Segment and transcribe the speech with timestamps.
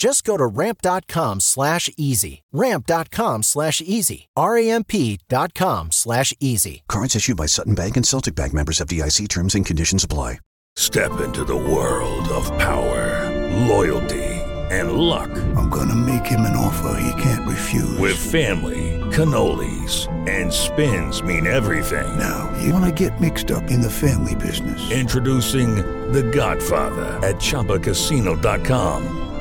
[0.00, 2.42] Just go to ramp.com slash easy.
[2.52, 4.28] Ramp.com slash easy.
[4.34, 6.82] R-A-M-P dot com slash easy.
[6.88, 10.38] Cards issued by Sutton Bank and Celtic Bank members FDIC terms and conditions apply.
[10.76, 13.28] Step into the world of power,
[13.66, 14.24] loyalty,
[14.70, 15.28] and luck.
[15.54, 17.98] I'm gonna make him an offer he can't refuse.
[17.98, 22.18] With family, cannolis, and spins mean everything.
[22.18, 24.90] Now, you wanna get mixed up in the family business.
[24.90, 25.74] Introducing
[26.12, 29.19] The Godfather at ChumbaCasino.com.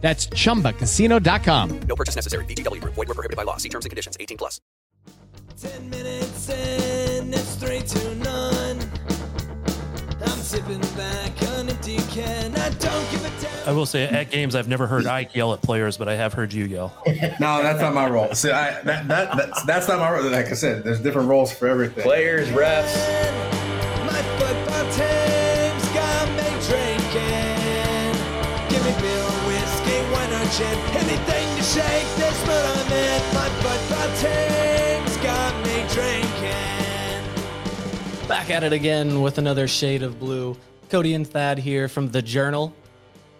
[0.00, 1.80] That's chumbacasino.com.
[1.86, 2.44] No purchase necessary.
[2.46, 2.94] VGW Group.
[2.94, 3.58] Void were prohibited by law.
[3.58, 4.16] See terms and conditions.
[4.18, 4.60] 18 plus.
[5.60, 8.78] Ten minutes in, it's three to none.
[10.24, 11.74] I'm tipping back on a
[12.08, 12.56] can.
[12.56, 13.68] I don't give a damn.
[13.68, 16.32] I will say at games I've never heard Ike yell at players, but I have
[16.32, 16.96] heard you yell.
[17.40, 18.34] No, that's not my role.
[18.34, 20.30] See, I, that, that, that's, that's not my role.
[20.30, 22.04] Like I said, there's different roles for everything.
[22.04, 23.89] Players, refs.
[30.62, 33.34] Anything shake in.
[33.34, 36.28] My football team's got me drinking.
[38.28, 40.56] Back at it again with another shade of blue.
[40.90, 42.74] Cody and Thad here from the Journal.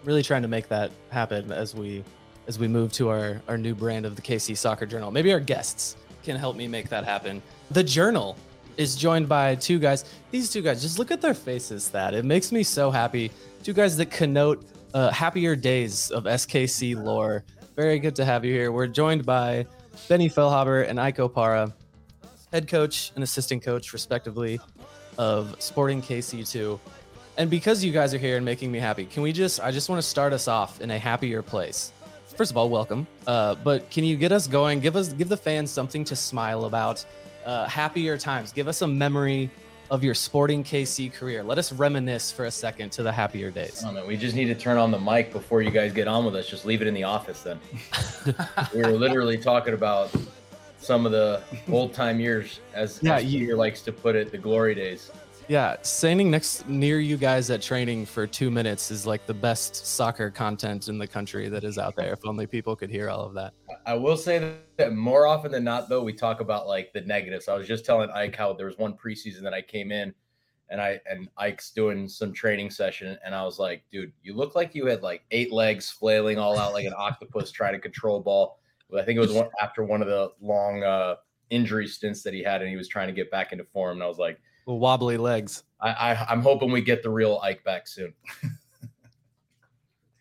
[0.03, 2.03] Really trying to make that happen as we
[2.47, 5.11] as we move to our our new brand of the KC Soccer Journal.
[5.11, 7.41] Maybe our guests can help me make that happen.
[7.69, 8.35] The Journal
[8.77, 10.05] is joined by two guys.
[10.31, 11.87] These two guys, just look at their faces.
[11.87, 13.31] Thad it makes me so happy.
[13.63, 17.43] Two guys that connote uh, happier days of SKC lore.
[17.75, 18.71] Very good to have you here.
[18.71, 19.65] We're joined by
[20.07, 21.73] Benny Feilhaber and Ike Opara,
[22.51, 24.59] head coach and assistant coach, respectively,
[25.17, 26.79] of Sporting KC2.
[27.37, 29.89] And because you guys are here and making me happy, can we just, I just
[29.89, 31.93] want to start us off in a happier place.
[32.35, 33.07] First of all, welcome.
[33.27, 34.79] Uh, but can you get us going?
[34.79, 37.05] Give us, give the fans something to smile about.
[37.45, 38.51] Uh, happier times.
[38.51, 39.49] Give us a memory
[39.91, 41.43] of your Sporting KC career.
[41.43, 43.83] Let us reminisce for a second to the happier days.
[43.85, 46.23] Oh, man, we just need to turn on the mic before you guys get on
[46.23, 46.47] with us.
[46.47, 47.59] Just leave it in the office then.
[48.73, 50.09] we were literally talking about
[50.79, 54.31] some of the old time years, as, Yeah, as you- Peter likes to put it,
[54.31, 55.11] the glory days.
[55.51, 59.85] Yeah, standing next near you guys at training for two minutes is like the best
[59.85, 62.13] soccer content in the country that is out there.
[62.13, 63.53] If only people could hear all of that.
[63.85, 67.49] I will say that more often than not, though, we talk about like the negatives.
[67.49, 70.13] I was just telling Ike how there was one preseason that I came in
[70.69, 74.55] and I and Ike's doing some training session, and I was like, dude, you look
[74.55, 78.21] like you had like eight legs flailing all out like an octopus trying to control
[78.21, 78.57] ball.
[78.89, 81.15] But I think it was one, after one of the long uh,
[81.49, 83.97] injury stints that he had, and he was trying to get back into form.
[83.97, 85.63] And I was like, wobbly legs.
[85.79, 88.13] I, I I'm hoping we get the real Ike back soon.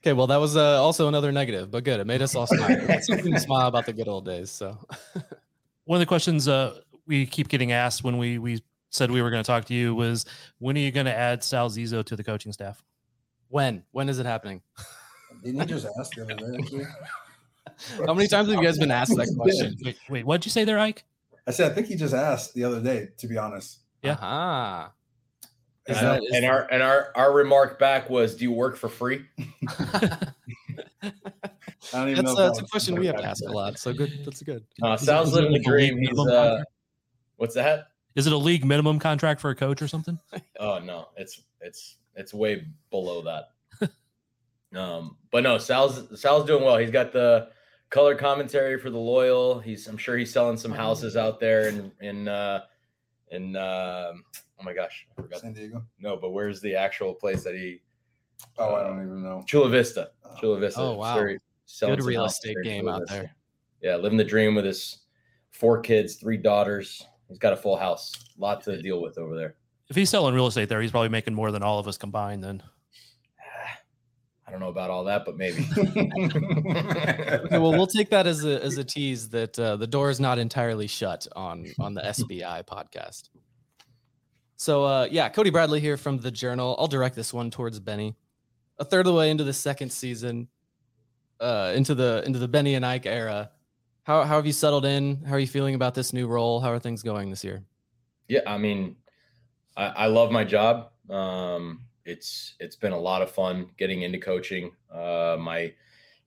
[0.03, 2.01] Okay, well, that was uh, also another negative, but good.
[2.01, 2.71] It made us all smile.
[2.71, 4.51] It's something to smile about the good old days.
[4.51, 4.79] So,
[5.85, 9.31] One of the questions uh, we keep getting asked when we we said we were
[9.31, 10.25] going to talk to you was
[10.59, 12.83] when are you going to add Sal Zizzo to the coaching staff?
[13.49, 13.83] When?
[13.91, 14.63] When is it happening?
[15.43, 16.85] Didn't you just ask the other day?
[18.07, 19.77] How many times have you guys been asked that question?
[19.83, 21.05] Wait, wait, what'd you say there, Ike?
[21.47, 23.09] I said I think he just asked the other day.
[23.19, 24.17] To be honest, Yeah.
[24.20, 24.93] Ah.
[25.87, 28.76] Is And, that- is- and our and our our remark back was, "Do you work
[28.76, 29.25] for free?"
[31.02, 31.11] I
[31.93, 32.43] don't even That's, know.
[32.43, 33.79] uh, that's a question we have to ask a lot.
[33.79, 34.12] So good.
[34.25, 34.64] That's good.
[34.82, 35.99] Uh, Is it- Sal's is it living the like a league dream.
[35.99, 36.29] He's minimum
[36.61, 36.64] uh,
[37.37, 37.87] what's that?
[38.17, 40.19] Is it a league minimum contract for a coach or something?
[40.58, 43.50] Oh no, it's it's it's way below that.
[44.79, 46.76] um, but no, Sal's Sal's doing well.
[46.76, 47.49] He's got the
[47.88, 49.58] color commentary for the Loyal.
[49.58, 52.62] He's I'm sure he's selling some houses out there in in uh
[53.31, 54.25] in um
[54.59, 55.41] oh my gosh, I forgot.
[55.41, 55.85] San Diego.
[55.99, 57.81] No, but where's the actual place that he
[58.59, 59.43] Oh, I don't even know.
[59.47, 60.11] Chula Vista.
[60.41, 60.81] Chula Vista.
[60.81, 61.15] Oh, wow.
[61.17, 61.37] sure
[61.67, 63.15] selling Good real estate game Chula out Vista.
[63.15, 63.35] there.
[63.82, 64.99] Yeah, living the dream with his
[65.50, 67.06] four kids, three daughters.
[67.29, 68.12] He's got a full house.
[68.37, 69.55] A lot to deal with over there.
[69.88, 72.43] If he's selling real estate there, he's probably making more than all of us combined.
[72.43, 72.62] Then
[74.50, 75.64] I don't know about all that, but maybe.
[77.41, 80.19] Okay, well, we'll take that as a as a tease that uh, the door is
[80.19, 83.29] not entirely shut on on the SBI podcast.
[84.56, 86.75] So uh, yeah, Cody Bradley here from the Journal.
[86.81, 88.17] I'll direct this one towards Benny.
[88.79, 90.49] A third of the way into the second season,
[91.38, 93.50] uh, into the into the Benny and Ike era.
[94.02, 95.23] How how have you settled in?
[95.23, 96.58] How are you feeling about this new role?
[96.58, 97.62] How are things going this year?
[98.26, 98.97] Yeah, I mean,
[99.76, 100.91] I, I love my job.
[101.08, 104.73] Um, it's it's been a lot of fun getting into coaching.
[104.93, 105.73] Uh, my, you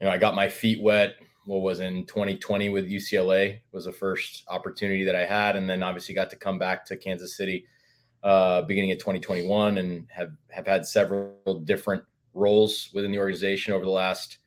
[0.01, 1.15] know, I got my feet wet.
[1.45, 5.83] What was in 2020 with UCLA was the first opportunity that I had, and then
[5.83, 7.65] obviously got to come back to Kansas City
[8.23, 12.03] uh, beginning of 2021, and have have had several different
[12.33, 14.37] roles within the organization over the last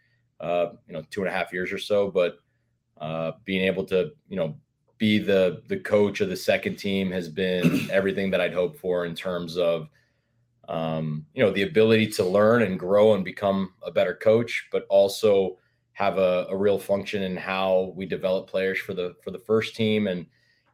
[0.41, 2.11] uh, you know two and a half years or so.
[2.11, 2.38] But
[2.99, 4.56] uh, being able to you know
[4.99, 9.05] be the the coach of the second team has been everything that I'd hoped for
[9.05, 9.88] in terms of
[10.69, 14.87] um, you know the ability to learn and grow and become a better coach, but
[14.89, 15.59] also
[15.93, 19.75] have a, a real function in how we develop players for the for the first
[19.75, 20.27] team and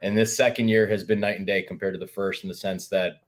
[0.03, 2.55] and this second year has been night and day compared to the first in the
[2.55, 3.23] sense that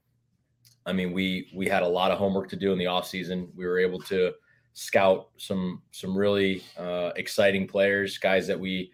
[0.87, 3.49] I mean we we had a lot of homework to do in the off season.
[3.55, 4.32] We were able to
[4.75, 8.90] scout some some really uh, exciting players, guys that we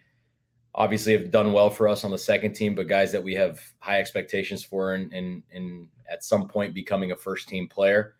[0.75, 3.61] obviously have done well for us on the second team, but guys that we have
[3.79, 8.15] high expectations for and and, and at some point becoming a first team player.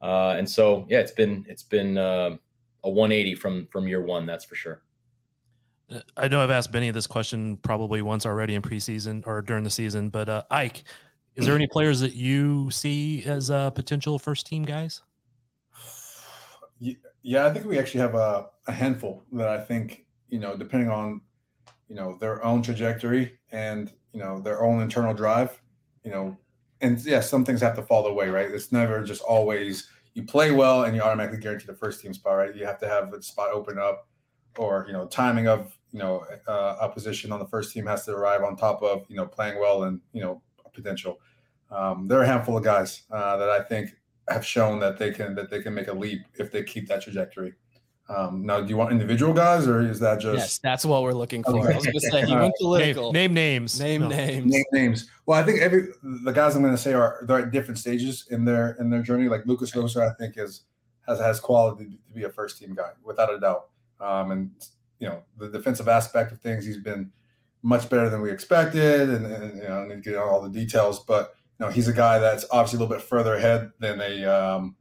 [0.00, 2.36] Uh, and so yeah, it's been it's been uh,
[2.84, 4.82] a 180 from from year one, that's for sure.
[5.90, 9.64] Uh, I know I've asked Benny this question probably once already in preseason or during
[9.64, 10.84] the season, but uh, Ike,
[11.36, 15.02] is there any players that you see as uh, potential first team guys?
[17.24, 20.90] Yeah, I think we actually have a, a handful that I think, you know, depending
[20.90, 21.20] on,
[21.92, 25.60] you know, their own trajectory and, you know, their own internal drive,
[26.04, 26.34] you know,
[26.80, 28.50] and yeah, some things have to fall the way, right?
[28.50, 32.38] It's never just always you play well and you automatically guarantee the first team spot,
[32.38, 32.56] right?
[32.56, 34.08] You have to have the spot open up
[34.56, 38.06] or, you know, timing of, you know, uh, a position on the first team has
[38.06, 40.40] to arrive on top of, you know, playing well and, you know,
[40.72, 41.20] potential.
[41.70, 43.90] Um, there are a handful of guys uh, that I think
[44.28, 47.02] have shown that they can that they can make a leap if they keep that
[47.02, 47.52] trajectory.
[48.08, 51.12] Um, now, do you want individual guys, or is that just Yes, that's what we're
[51.12, 51.60] looking for.
[51.60, 51.72] Okay.
[51.72, 53.12] I was going to say he went political.
[53.12, 53.80] Name, name names.
[53.80, 54.08] Name No.
[54.08, 54.52] names.
[54.52, 55.10] name names?
[55.24, 58.26] Well, I think every the guys I'm going to say are they're at different stages
[58.30, 59.28] in their in their journey.
[59.28, 60.62] Like Lucas Rosa, I think is
[61.06, 63.68] has has quality to be a first team guy without a doubt.
[64.00, 64.50] Um, and
[64.98, 67.10] you know the defensive aspect of things, he's been
[67.62, 70.50] much better than we expected, and, and you know, I need to get all the
[70.50, 74.00] details, but you know he's a guy that's obviously a little bit further ahead than
[74.00, 74.76] a um,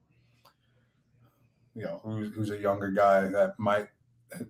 [1.76, 3.88] you know who's, who's a younger guy that might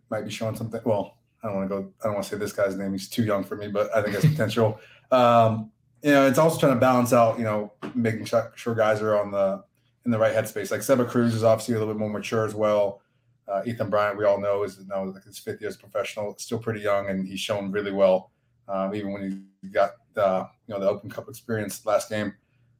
[0.09, 0.81] might be showing something.
[0.83, 1.93] Well, I don't want to go.
[2.01, 2.91] I don't want to say this guy's name.
[2.91, 4.79] He's too young for me, but I think has potential.
[5.11, 7.37] Um, you know, it's also trying to balance out.
[7.37, 9.61] You know, making sure, guys are on the
[10.05, 10.71] in the right headspace.
[10.71, 13.01] Like Seba Cruz is obviously a little bit more mature as well.
[13.45, 16.33] Uh, Ethan Bryant, we all know, is now like his fifth year as a professional,
[16.37, 18.31] still pretty young, and he's shown really well.
[18.69, 22.33] Um, even when he got uh, you know the Open Cup experience last game.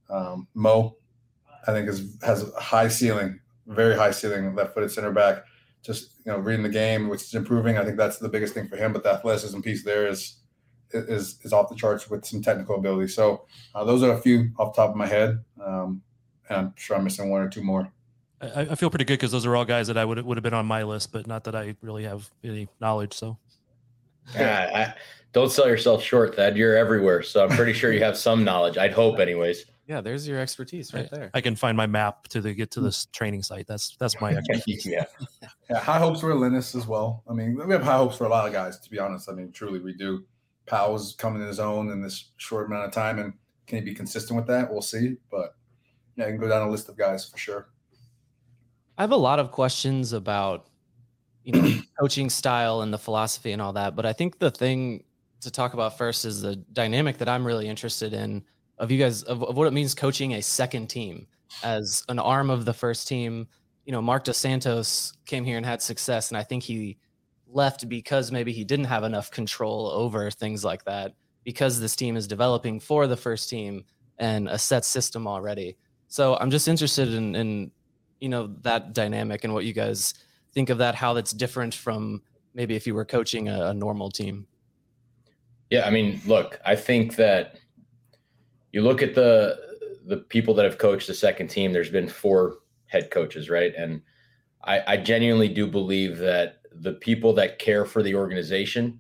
[0.10, 0.96] Um, Mo,
[1.68, 3.40] I think is has a high ceiling,
[3.72, 5.44] very high ceiling, left-footed center back.
[5.84, 7.78] Just you know, reading the game, which is improving.
[7.78, 8.94] I think that's the biggest thing for him.
[8.94, 10.38] But the athleticism piece there is
[10.94, 13.08] is is off the charts with some technical ability.
[13.08, 16.02] So uh, those are a few off the top of my head, um,
[16.50, 17.92] and I'm sure I'm missing one or two more.
[18.42, 20.44] I, I feel pretty good because those are all guys that I would would have
[20.44, 23.14] been on my list, but not that I really have any knowledge.
[23.14, 23.38] So
[24.36, 25.02] Yeah, I,
[25.34, 26.58] don't sell yourself short, Thad.
[26.58, 28.78] You're everywhere, so I'm pretty sure you have some knowledge.
[28.78, 29.66] I'd hope, anyways.
[29.92, 31.32] Yeah, there's your expertise right there.
[31.34, 32.86] I can find my map to the, get to hmm.
[32.86, 33.68] this training site.
[33.68, 34.86] That's that's my expertise.
[34.86, 35.04] yeah.
[35.70, 37.24] Yeah, high hopes for Linus as well.
[37.30, 39.30] I mean, we have high hopes for a lot of guys, to be honest.
[39.30, 40.24] I mean, truly, we do.
[40.66, 43.34] Powell's coming in his own in this short amount of time and
[43.68, 44.72] can he be consistent with that?
[44.72, 45.18] We'll see.
[45.30, 45.56] But
[46.16, 47.68] yeah, I can go down a list of guys for sure.
[48.98, 50.68] I have a lot of questions about
[51.44, 55.04] you know coaching style and the philosophy and all that, but I think the thing
[55.42, 58.46] to talk about first is the dynamic that I'm really interested in
[58.82, 61.28] of you guys of, of what it means coaching a second team
[61.64, 63.48] as an arm of the first team.
[63.86, 66.98] You know, Marc Dos Santos came here and had success, and I think he
[67.48, 72.18] left because maybe he didn't have enough control over things like that because this team
[72.18, 73.84] is developing for the first team
[74.18, 75.78] and a set system already.
[76.08, 77.72] So I'm just interested in, in
[78.20, 80.16] you know that dynamic and what you guys
[80.54, 82.22] think of that, how that's different from
[82.56, 84.48] maybe if you were coaching a, a normal team.
[85.70, 87.61] Yeah, I mean, look, I think that
[88.72, 89.58] you look at the
[90.06, 91.72] the people that have coached the second team.
[91.72, 93.74] There's been four head coaches, right?
[93.78, 94.02] And
[94.64, 99.00] I, I genuinely do believe that the people that care for the organization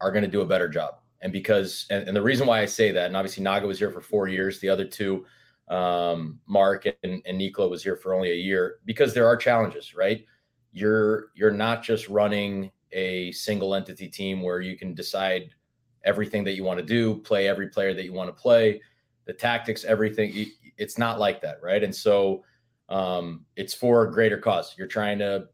[0.00, 0.94] are going to do a better job.
[1.22, 3.90] And because, and, and, the reason why I say that, and obviously Naga was here
[3.90, 5.26] for four years, the other two,
[5.68, 10.24] um, Mark and, and was here for only a year, because there are challenges, right?
[10.72, 15.50] You're you're not just running a single entity team where you can decide
[16.04, 18.80] everything that you want to do, play every player that you want to play,
[19.30, 20.50] the tactics, everything.
[20.76, 21.84] It's not like that, right?
[21.84, 22.42] And so
[22.88, 24.74] um, it's for a greater cause.
[24.76, 25.46] You're trying to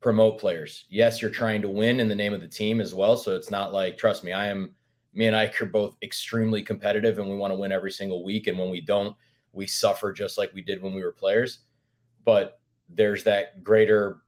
[0.00, 0.86] promote players.
[0.88, 3.16] Yes, you're trying to win in the name of the team as well.
[3.16, 4.74] So it's not like, trust me, I am,
[5.14, 8.48] me and Ike are both extremely competitive and we want to win every single week.
[8.48, 9.14] And when we don't,
[9.52, 11.60] we suffer just like we did when we were players.
[12.24, 14.22] But there's that greater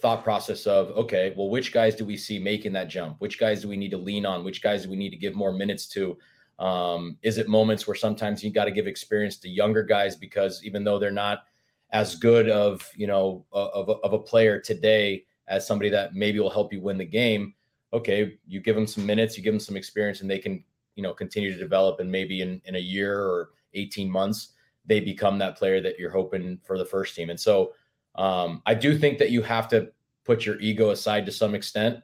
[0.00, 3.16] thought process of, okay, well, which guys do we see making that jump?
[3.18, 4.44] Which guys do we need to lean on?
[4.44, 6.16] Which guys do we need to give more minutes to?
[6.58, 10.64] Um, is it moments where sometimes you got to give experience to younger guys because
[10.64, 11.44] even though they're not
[11.90, 16.50] as good of you know of, of a player today as somebody that maybe will
[16.50, 17.54] help you win the game
[17.92, 20.62] okay you give them some minutes you give them some experience and they can
[20.96, 24.52] you know continue to develop and maybe in, in a year or 18 months
[24.84, 27.30] they become that player that you're hoping for the first team.
[27.30, 27.74] And so
[28.14, 29.90] um, i do think that you have to
[30.24, 32.00] put your ego aside to some extent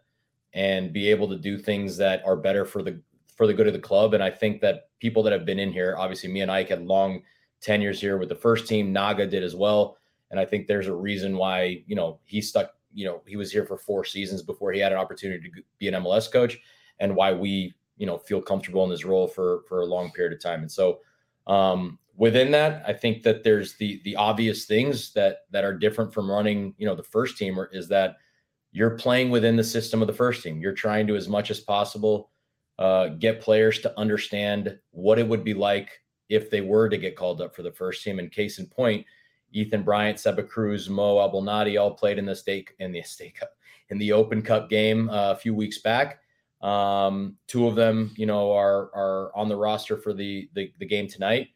[0.53, 3.01] and be able to do things that are better for the
[3.35, 5.73] for the good of the club and i think that people that have been in
[5.73, 7.23] here obviously me and ike had long
[7.65, 8.93] tenures here with the first team.
[8.93, 9.97] Naga did as well.
[10.31, 13.51] And I think there's a reason why, you know, he stuck, you know, he was
[13.51, 16.59] here for four seasons before he had an opportunity to be an MLS coach
[17.01, 20.33] and why we, you know, feel comfortable in this role for for a long period
[20.33, 20.61] of time.
[20.61, 21.01] And so
[21.47, 26.13] um within that, I think that there's the the obvious things that that are different
[26.13, 28.17] from running, you know, the first team is that
[28.73, 30.61] you're playing within the system of the first team.
[30.61, 32.31] You're trying to as much as possible
[32.79, 35.91] uh, get players to understand what it would be like
[36.29, 38.19] if they were to get called up for the first team.
[38.19, 39.07] And case in point,
[39.53, 43.51] Ethan Bryant, Seba Cruz, Mo Abdelnaty all played in the state in the state cup
[43.91, 46.21] in the Open Cup game uh, a few weeks back.
[46.61, 50.87] Um, two of them, you know, are are on the roster for the, the the
[50.87, 51.49] game tonight,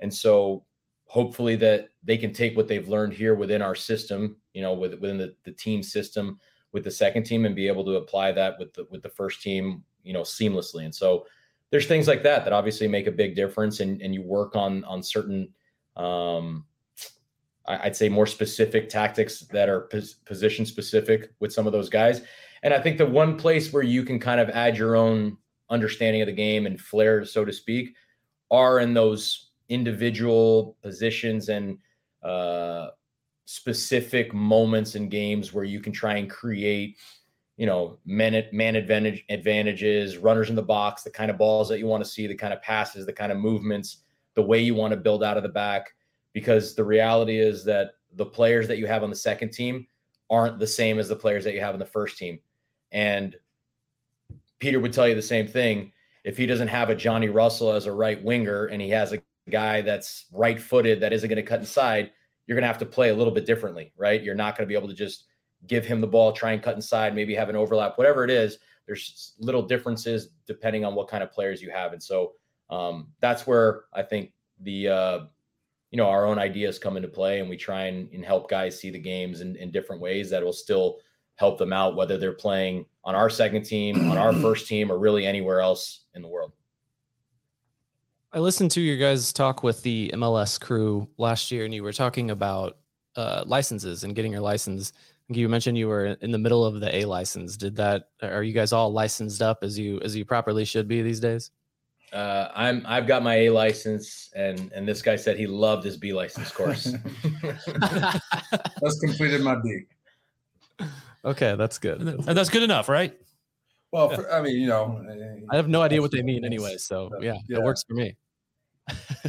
[0.00, 0.64] and so
[1.04, 4.92] hopefully that they can take what they've learned here within our system, you know, with,
[5.00, 6.38] within the, the team system
[6.72, 9.40] with the second team and be able to apply that with the with the first
[9.40, 10.84] team, you know, seamlessly.
[10.84, 11.26] And so
[11.70, 14.84] there's things like that that obviously make a big difference and, and you work on
[14.84, 15.48] on certain
[15.96, 16.64] um,
[17.66, 22.22] i'd say more specific tactics that are pos- position specific with some of those guys
[22.62, 25.36] and i think the one place where you can kind of add your own
[25.70, 27.94] understanding of the game and flair so to speak
[28.50, 31.76] are in those individual positions and
[32.22, 32.88] uh,
[33.44, 36.96] specific moments in games where you can try and create
[37.58, 41.80] you know, man man advantage advantages, runners in the box, the kind of balls that
[41.80, 44.04] you want to see, the kind of passes, the kind of movements,
[44.36, 45.90] the way you want to build out of the back.
[46.32, 49.88] Because the reality is that the players that you have on the second team
[50.30, 52.38] aren't the same as the players that you have in the first team.
[52.92, 53.34] And
[54.60, 55.92] Peter would tell you the same thing.
[56.22, 59.22] If he doesn't have a Johnny Russell as a right winger and he has a
[59.50, 62.12] guy that's right footed that isn't going to cut inside,
[62.46, 64.22] you're going to have to play a little bit differently, right?
[64.22, 65.24] You're not going to be able to just
[65.66, 68.58] give him the ball, try and cut inside, maybe have an overlap, whatever it is.
[68.86, 72.32] There's little differences depending on what kind of players you have, and so
[72.70, 75.18] um, that's where I think the uh,
[75.90, 78.78] you know our own ideas come into play, and we try and, and help guys
[78.78, 80.98] see the games in, in different ways that will still
[81.36, 84.98] help them out, whether they're playing on our second team, on our first team, or
[84.98, 86.52] really anywhere else in the world.
[88.32, 91.92] I listened to your guys talk with the MLS crew last year, and you were
[91.94, 92.76] talking about
[93.16, 94.92] uh, licenses and getting your license
[95.28, 97.56] you mentioned you were in the middle of the A license.
[97.56, 98.08] Did that?
[98.22, 101.50] Are you guys all licensed up as you as you properly should be these days?
[102.12, 105.96] Uh, I'm I've got my A license, and and this guy said he loved his
[105.96, 106.84] B license course.
[107.42, 109.82] That's completed my B.
[111.24, 112.00] Okay, that's good.
[112.00, 113.12] And that's good enough, right?
[113.90, 115.04] Well, for, I mean, you know,
[115.50, 118.16] I have no idea what they mean anyway, so yeah, yeah, it works for me.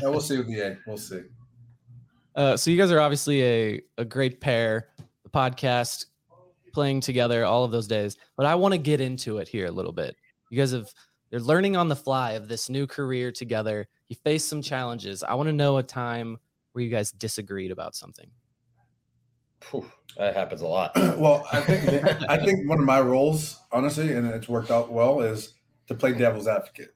[0.01, 0.77] Yeah, we'll see with the A.
[0.85, 1.21] We'll see.
[2.35, 4.89] Uh, so you guys are obviously a, a great pair.
[5.29, 6.05] The podcast,
[6.73, 8.17] playing together, all of those days.
[8.37, 10.15] But I want to get into it here a little bit.
[10.49, 10.91] You guys have
[11.31, 13.87] you're learning on the fly of this new career together.
[14.07, 15.21] You face some challenges.
[15.23, 16.37] I want to know a time
[16.71, 18.29] where you guys disagreed about something.
[19.61, 19.85] Phew,
[20.17, 20.91] that happens a lot.
[20.95, 25.21] well, I think I think one of my roles, honestly, and it's worked out well,
[25.21, 25.53] is
[25.87, 26.95] to play devil's advocate.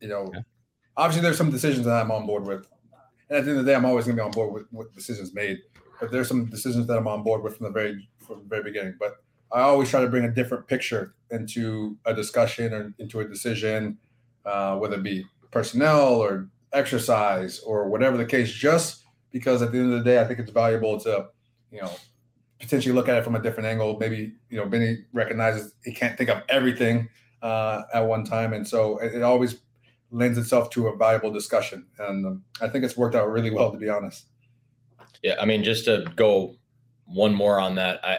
[0.00, 0.32] You know,
[0.96, 2.66] obviously there's some decisions that I'm on board with,
[3.28, 4.64] and at the end of the day, I'm always going to be on board with,
[4.72, 5.58] with decisions made.
[6.10, 8.94] There's some decisions that I'm on board with from the very from the very beginning.
[8.98, 9.16] But
[9.52, 13.98] I always try to bring a different picture into a discussion or into a decision,
[14.44, 18.52] uh, whether it be personnel or exercise or whatever the case.
[18.52, 21.28] Just because at the end of the day, I think it's valuable to,
[21.70, 21.90] you know,
[22.58, 23.96] potentially look at it from a different angle.
[23.98, 27.08] Maybe you know, Benny recognizes he can't think of everything
[27.42, 29.56] uh, at one time, and so it, it always
[30.10, 31.86] lends itself to a valuable discussion.
[31.98, 34.26] And um, I think it's worked out really well, to be honest.
[35.22, 36.56] Yeah, I mean, just to go
[37.06, 38.18] one more on that, I,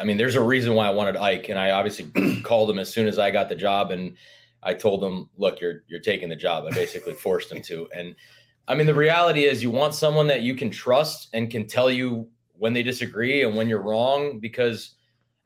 [0.00, 2.92] I mean, there's a reason why I wanted Ike, and I obviously called him as
[2.92, 4.16] soon as I got the job, and
[4.62, 8.14] I told him, "Look, you're you're taking the job." I basically forced him to, and
[8.68, 11.90] I mean, the reality is, you want someone that you can trust and can tell
[11.90, 14.94] you when they disagree and when you're wrong, because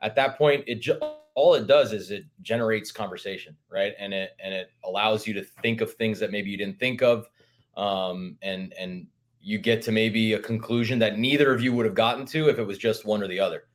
[0.01, 0.99] at that point, it just
[1.33, 3.93] all it does is it generates conversation, right?
[3.99, 7.01] And it and it allows you to think of things that maybe you didn't think
[7.01, 7.27] of,
[7.75, 9.07] um, and and
[9.45, 12.57] you get to maybe a conclusion that neither of you would have gotten to if
[12.57, 13.65] it was just one or the other.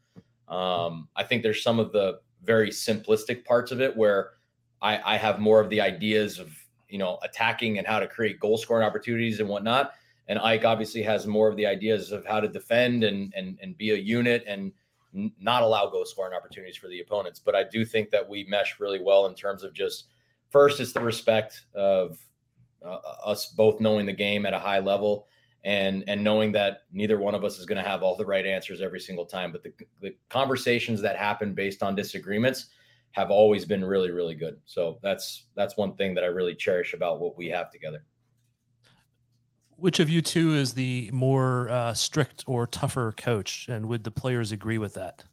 [0.48, 4.30] Um, I think there's some of the very simplistic parts of it where
[4.82, 6.50] I, I have more of the ideas of
[6.88, 9.92] you know attacking and how to create goal scoring opportunities and whatnot.
[10.26, 13.78] And Ike obviously has more of the ideas of how to defend and and and
[13.78, 14.72] be a unit and
[15.12, 17.38] not allow goal scoring opportunities for the opponents.
[17.38, 20.08] But I do think that we mesh really well in terms of just
[20.48, 22.18] first, it's the respect of
[22.84, 25.28] uh, us both knowing the game at a high level
[25.64, 28.46] and and knowing that neither one of us is going to have all the right
[28.46, 29.52] answers every single time.
[29.52, 32.66] But the, the conversations that happen based on disagreements
[33.12, 34.58] have always been really really good.
[34.64, 38.04] So that's that's one thing that I really cherish about what we have together.
[39.76, 44.10] Which of you two is the more uh, strict or tougher coach, and would the
[44.10, 45.24] players agree with that?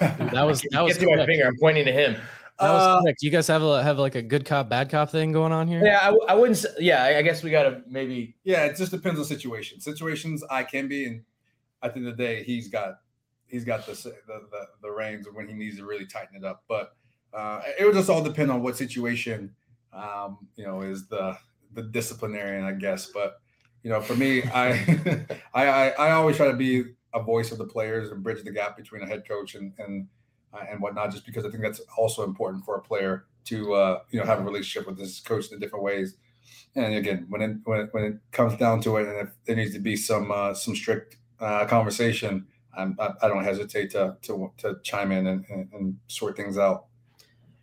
[0.00, 1.46] That was that was my finger.
[1.46, 2.16] I'm pointing to him.
[2.62, 3.16] That was Uh, quick.
[3.20, 5.82] You guys have a have like a good cop bad cop thing going on here.
[5.84, 6.58] Yeah, I wouldn't.
[6.58, 8.36] Say, yeah, I, I guess we got to maybe.
[8.44, 9.80] Yeah, it just depends on situation.
[9.80, 11.22] Situations I can be, and
[11.82, 13.00] at the end of the day, he's got
[13.46, 16.64] he's got the the the, the reins when he needs to really tighten it up.
[16.68, 16.94] But
[17.34, 19.54] uh, it would just all depend on what situation,
[19.92, 21.36] um, you know, is the
[21.74, 23.06] the disciplinarian, I guess.
[23.06, 23.40] But
[23.82, 27.58] you know, for me, I I, I I always try to be a voice of
[27.58, 30.08] the players and bridge the gap between a head coach and and
[30.52, 34.00] uh, and whatnot, just because I think that's also important for a player to uh,
[34.10, 36.16] you know have a relationship with his coach in different ways.
[36.74, 39.56] And again, when it when it, when it comes down to it, and if there
[39.56, 44.16] needs to be some uh, some strict uh, conversation, I'm, I, I don't hesitate to
[44.22, 46.86] to to chime in and, and, and sort things out.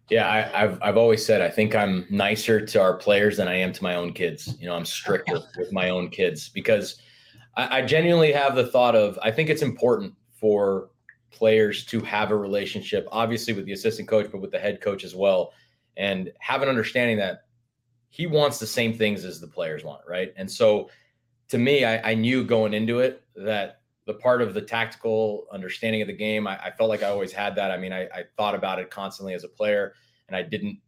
[0.10, 3.56] Yeah, I, I've I've always said I think I'm nicer to our players than I
[3.56, 4.56] am to my own kids.
[4.60, 6.99] You know, I'm stricter with my own kids because
[7.56, 10.89] I, I genuinely have the thought of I think it's important for
[11.31, 15.03] players to have a relationship, obviously with the assistant coach, but with the head coach
[15.03, 15.53] as well,
[15.97, 17.43] and have an understanding that
[18.09, 20.33] he wants the same things as the players want, right?
[20.35, 20.89] And so,
[21.49, 26.01] to me, I, I knew going into it that the part of the tactical understanding
[26.01, 27.71] of the game, I, I felt like I always had that.
[27.71, 29.93] I mean, I, I thought about it constantly as a player,
[30.27, 30.79] and I didn't,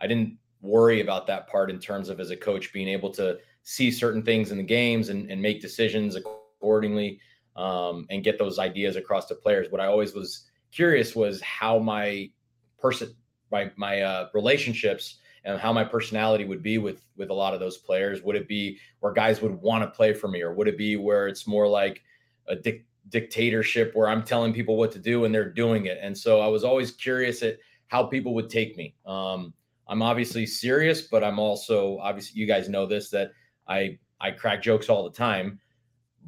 [0.00, 3.38] I didn't worry about that part in terms of as a coach being able to
[3.62, 7.20] see certain things in the games and, and make decisions accordingly
[7.58, 9.70] um, and get those ideas across to players.
[9.70, 12.30] What I always was curious was how my
[12.78, 13.14] person,
[13.50, 17.60] my my uh, relationships and how my personality would be with with a lot of
[17.60, 18.22] those players.
[18.22, 20.96] Would it be where guys would want to play for me, or would it be
[20.96, 22.02] where it's more like
[22.46, 25.98] a dic- dictatorship where I'm telling people what to do and they're doing it?
[26.00, 28.94] And so I was always curious at how people would take me.
[29.04, 29.52] Um,
[29.88, 33.32] I'm obviously serious, but I'm also obviously you guys know this that
[33.66, 35.58] I I crack jokes all the time,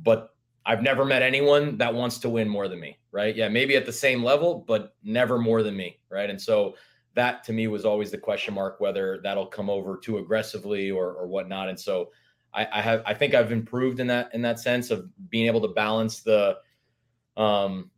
[0.02, 0.30] but
[0.70, 3.34] I've never met anyone that wants to win more than me, right?
[3.34, 6.30] Yeah, maybe at the same level, but never more than me, right?
[6.30, 6.76] And so
[7.14, 11.14] that to me was always the question mark whether that'll come over too aggressively or
[11.14, 11.68] or whatnot.
[11.68, 12.10] And so
[12.54, 15.60] I, I have I think I've improved in that in that sense of being able
[15.62, 16.58] to balance the
[17.36, 17.90] um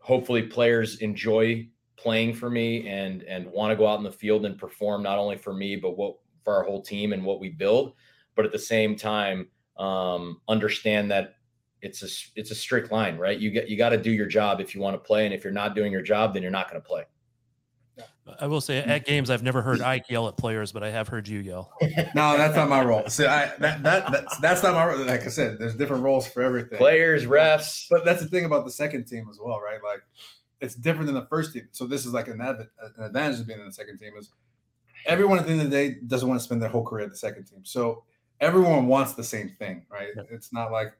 [0.00, 4.46] hopefully players enjoy playing for me and and want to go out in the field
[4.46, 7.48] and perform not only for me but what for our whole team and what we
[7.48, 7.94] build
[8.36, 9.48] but at the same time
[9.78, 11.34] um understand that
[11.84, 14.60] it's a it's a strict line right you get you got to do your job
[14.60, 16.70] if you want to play and if you're not doing your job then you're not
[16.70, 17.04] going to play
[18.40, 21.08] I will say at games I've never heard Ike yell at players, but I have
[21.08, 21.70] heard you yell.
[22.14, 23.06] no, that's not my role.
[23.06, 24.98] See, I that, that that's that's not my role.
[25.04, 26.78] Like I said, there's different roles for everything.
[26.78, 27.86] Players, refs.
[27.90, 29.78] But that's the thing about the second team as well, right?
[29.84, 30.02] Like
[30.60, 31.68] it's different than the first team.
[31.72, 32.66] So this is like an, adv-
[32.96, 34.30] an advantage of being in the second team is
[35.04, 37.10] everyone at the end of the day doesn't want to spend their whole career at
[37.10, 37.60] the second team.
[37.62, 38.04] So
[38.40, 40.08] everyone wants the same thing, right?
[40.30, 40.94] It's not like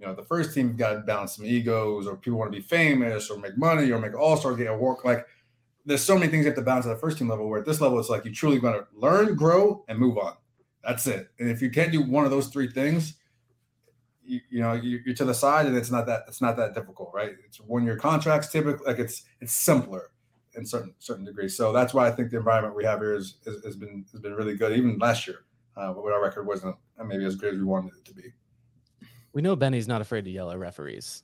[0.00, 2.64] you know the first team got to balance some egos or people want to be
[2.64, 5.26] famous or make money or make all star a work like
[5.84, 7.66] there's so many things you have to balance at the first team level where at
[7.66, 10.34] this level it's like you truly going to learn grow and move on.
[10.84, 11.28] That's it.
[11.38, 13.14] And if you can't do one of those three things
[14.22, 16.74] you, you know you, are to the side and it's not that it's not that
[16.74, 17.32] difficult right?
[17.46, 20.10] It's one year contracts typically like it's it's simpler
[20.54, 21.56] in certain certain degrees.
[21.56, 24.20] So that's why i think the environment we have here is, is has been has
[24.20, 25.44] been really good even last year
[25.76, 28.32] uh, but our record wasn't maybe as good as we wanted it to be
[29.32, 31.22] we know benny's not afraid to yell at referees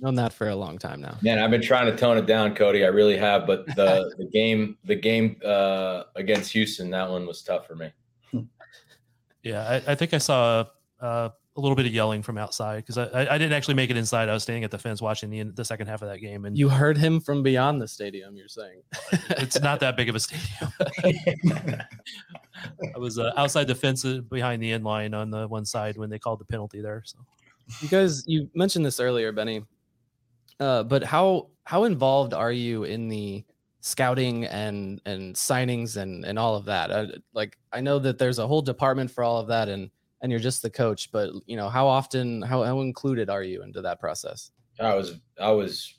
[0.00, 1.16] known that for a long time now.
[1.22, 2.84] Man, I've been trying to tone it down, Cody.
[2.84, 7.42] I really have, but the the game the game uh, against Houston, that one was
[7.42, 7.90] tough for me.
[9.42, 10.64] Yeah, I, I think I saw
[11.02, 13.96] uh, a little bit of yelling from outside because I, I didn't actually make it
[13.98, 14.30] inside.
[14.30, 16.56] I was standing at the fence watching the the second half of that game, and
[16.56, 18.36] you heard him from beyond the stadium.
[18.36, 18.80] You're saying
[19.12, 20.72] it's not that big of a stadium.
[22.94, 25.98] I was uh, outside the fence uh, behind the end line on the one side
[25.98, 27.02] when they called the penalty there.
[27.04, 27.18] So
[27.80, 29.64] you guys, you mentioned this earlier, Benny.
[30.60, 33.44] Uh, but how how involved are you in the
[33.80, 36.90] scouting and and signings and and all of that?
[36.90, 40.30] Uh, like I know that there's a whole department for all of that, and and
[40.30, 41.10] you're just the coach.
[41.10, 44.50] But you know, how often, how how included are you into that process?
[44.80, 45.94] I was I was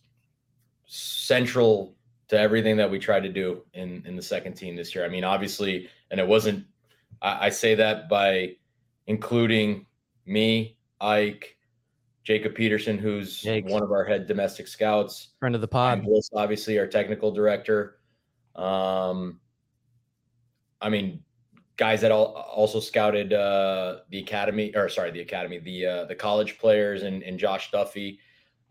[0.87, 1.95] central
[2.27, 5.05] to everything that we tried to do in in the second team this year.
[5.05, 6.65] I mean, obviously, and it wasn't.
[7.21, 8.55] I, I say that by
[9.07, 9.85] including
[10.25, 10.75] me,
[11.05, 11.57] Ike,
[12.23, 13.67] Jacob Peterson, who's Jake.
[13.67, 17.99] one of our head domestic scouts, friend of the pod, Willis, obviously our technical director.
[18.55, 19.39] Um,
[20.81, 21.23] I mean,
[21.77, 26.15] guys that all, also scouted uh, the academy, or sorry, the academy, the uh, the
[26.15, 28.19] college players, and, and Josh Duffy.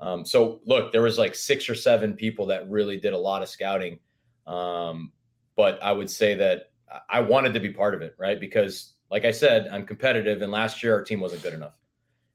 [0.00, 3.42] Um, so look, there was like six or seven people that really did a lot
[3.42, 3.98] of scouting.
[4.46, 5.12] Um,
[5.56, 6.72] but I would say that
[7.08, 8.38] I wanted to be part of it, right?
[8.38, 11.74] Because, like I said, I'm competitive, and last year our team wasn't good enough.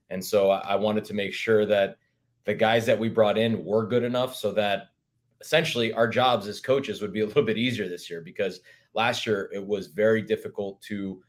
[0.10, 1.98] And so I wanted to make sure that
[2.46, 4.90] the guys that we brought in were good enough so that
[5.42, 8.60] essentially our jobs as coaches would be a little bit easier this year because
[8.94, 11.22] last year it was very difficult to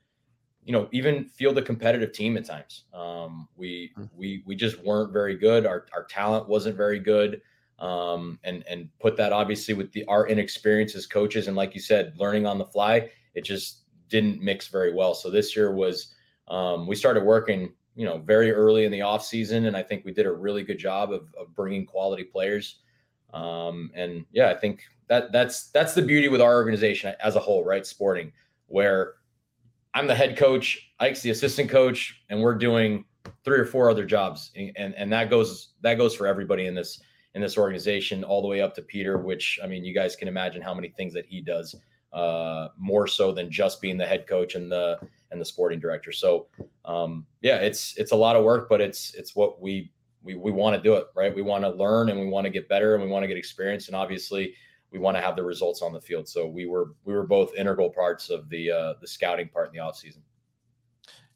[0.64, 2.84] you know even field a competitive team at times.
[2.92, 4.04] Um, we hmm.
[4.14, 5.66] we we just weren't very good.
[5.66, 7.42] Our, our talent wasn't very good.
[7.78, 11.80] Um, and and put that obviously with the our inexperience as coaches and like you
[11.80, 15.14] said learning on the fly it just didn't mix very well.
[15.14, 16.14] So this year was
[16.48, 20.04] um, we started working you know, very early in the off season, and I think
[20.04, 22.80] we did a really good job of, of bringing quality players.
[23.32, 27.40] Um, and yeah, I think that that's that's the beauty with our organization as a
[27.40, 27.86] whole, right?
[27.86, 28.32] Sporting,
[28.66, 29.14] where
[29.94, 33.04] I'm the head coach, Ike's the assistant coach, and we're doing
[33.44, 37.00] three or four other jobs, and and that goes that goes for everybody in this
[37.34, 39.18] in this organization, all the way up to Peter.
[39.18, 41.74] Which I mean, you guys can imagine how many things that he does,
[42.12, 44.98] uh, more so than just being the head coach and the
[45.30, 46.12] and the sporting director.
[46.12, 46.46] So
[46.84, 50.50] um, yeah, it's it's a lot of work, but it's it's what we we we
[50.50, 51.34] want to do it right.
[51.34, 53.36] We want to learn and we want to get better and we want to get
[53.36, 54.54] experience and obviously
[54.90, 56.28] we want to have the results on the field.
[56.28, 59.74] So we were we were both integral parts of the uh, the scouting part in
[59.74, 60.22] the off season.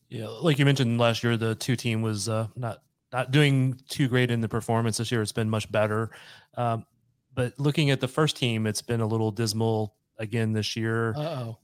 [0.09, 4.09] Yeah, like you mentioned last year, the two team was uh, not not doing too
[4.09, 4.99] great in the performance.
[4.99, 6.11] This year, it's been much better.
[6.57, 6.85] Um,
[7.33, 11.15] but looking at the first team, it's been a little dismal again this year.
[11.17, 11.59] oh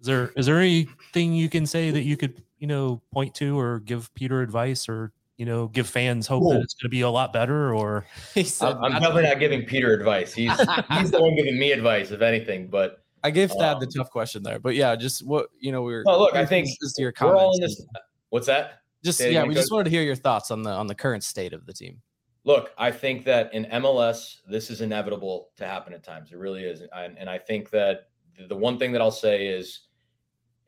[0.00, 3.58] is there is there anything you can say that you could you know point to
[3.58, 7.02] or give Peter advice or you know give fans hope that it's going to be
[7.02, 7.74] a lot better?
[7.74, 10.32] Or said, I'm, I'm definitely not giving Peter advice.
[10.32, 10.52] He's
[10.92, 12.68] he's the one giving me advice, if anything.
[12.68, 14.58] But I gave Thad um, the tough question there.
[14.58, 17.38] But yeah, just what you know we are Oh, look, I think just your comments.
[17.38, 17.86] We're all in this.
[18.30, 18.80] What's that?
[19.04, 21.52] Just yeah, we just wanted to hear your thoughts on the on the current state
[21.52, 22.00] of the team.
[22.44, 26.30] Look, I think that in MLS, this is inevitable to happen at times.
[26.30, 28.08] It really is, and, and I think that
[28.48, 29.85] the one thing that I'll say is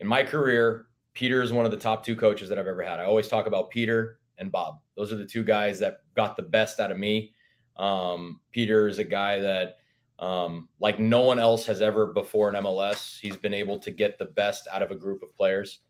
[0.00, 3.00] in my career, Peter is one of the top two coaches that I've ever had.
[3.00, 4.78] I always talk about Peter and Bob.
[4.96, 7.32] Those are the two guys that got the best out of me.
[7.76, 9.78] Um, Peter is a guy that,
[10.18, 14.18] um, like no one else has ever before in MLS, he's been able to get
[14.18, 15.80] the best out of a group of players.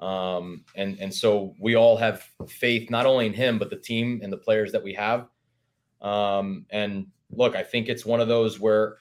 [0.00, 4.20] Um, and and so we all have faith not only in him but the team
[4.22, 5.28] and the players that we have.
[6.00, 8.98] Um, and look, I think it's one of those where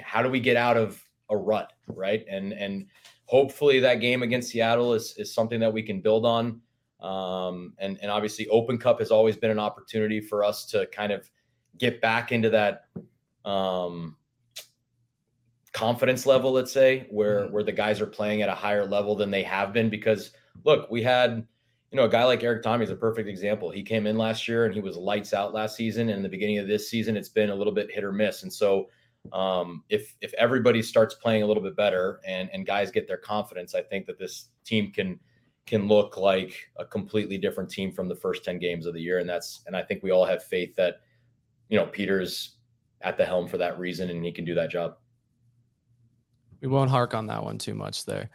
[0.00, 2.24] how do we get out of a rut, right?
[2.28, 2.86] And and
[3.32, 6.60] hopefully that game against Seattle is, is something that we can build on.
[7.00, 11.12] Um, and, and obviously open cup has always been an opportunity for us to kind
[11.12, 11.30] of
[11.78, 12.84] get back into that,
[13.46, 14.16] um,
[15.72, 19.30] confidence level, let's say, where where the guys are playing at a higher level than
[19.30, 19.88] they have been.
[19.88, 20.32] Because
[20.64, 21.46] look, we had
[21.90, 23.70] you know a guy like Erik Thommy is a perfect example.
[23.70, 26.28] He came in last year and he was lights out last season, and in the
[26.28, 28.42] beginning of this season, it's been a little bit hit or miss.
[28.42, 28.90] And so
[29.30, 33.16] um, if if everybody starts playing a little bit better and and guys get their
[33.16, 35.20] confidence, I think that this team can
[35.66, 39.20] can look like a completely different team from the first 10 games of the year
[39.20, 41.02] and that's and I think we all have faith that
[41.68, 42.56] you know Peter's
[43.00, 44.96] at the helm for that reason and he can do that job.
[46.60, 48.30] We won't hark on that one too much there.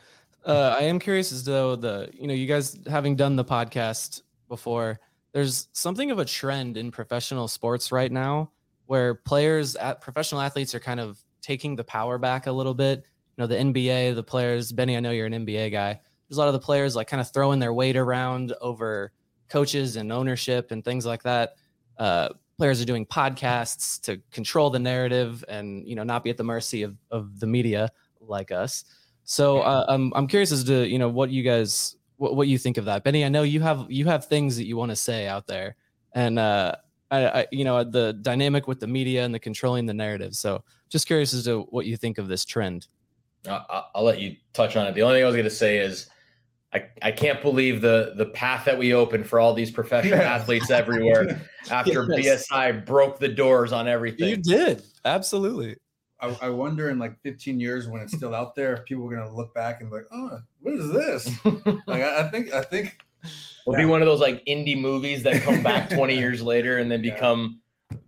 [0.45, 4.21] Uh, I am curious as though the you know you guys having done the podcast
[4.47, 4.99] before,
[5.33, 8.51] there's something of a trend in professional sports right now
[8.87, 13.03] where players at professional athletes are kind of taking the power back a little bit.
[13.37, 15.99] You know, the NBA, the players, Benny, I know you're an NBA guy.
[16.27, 19.11] There's a lot of the players like kind of throwing their weight around over
[19.47, 21.55] coaches and ownership and things like that.
[21.97, 26.37] Uh, players are doing podcasts to control the narrative and you know not be at
[26.37, 28.83] the mercy of, of the media like us.
[29.23, 32.57] So uh, I'm I'm curious as to you know what you guys what, what you
[32.57, 33.23] think of that, Benny.
[33.23, 35.75] I know you have you have things that you want to say out there,
[36.13, 36.75] and uh,
[37.11, 40.35] I, I you know the dynamic with the media and the controlling the narrative.
[40.35, 42.87] So just curious as to what you think of this trend.
[43.49, 44.93] I- I'll let you touch on it.
[44.95, 46.09] The only thing I was going to say is
[46.73, 50.69] I, I can't believe the the path that we opened for all these professional athletes
[50.69, 51.41] everywhere
[51.71, 52.47] after Yes.
[52.51, 54.29] BSI broke the doors on everything.
[54.29, 55.77] You did absolutely.
[56.19, 59.15] I, I wonder in like 15 years when it's still out there, if people are
[59.15, 61.45] gonna look back and be like, oh, what is this?
[61.87, 65.41] like I, I think I think It'll be one of those like indie movies that
[65.41, 67.13] come back 20 years later and then Yeah.
[67.15, 67.61] become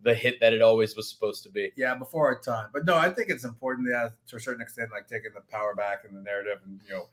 [0.04, 1.72] the hit that it always was supposed to be.
[1.76, 2.70] yeah, before our time.
[2.74, 5.74] But no, I think it's important yeah, to a certain extent, like taking the power
[5.76, 7.08] back in the narrative and you know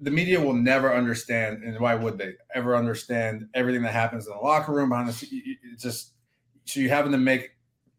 [0.00, 4.32] the media will never understand, and why would they ever understand everything that happens in
[4.32, 5.28] the locker room behind the?
[5.72, 6.12] It's just
[6.66, 7.50] so you're having to make,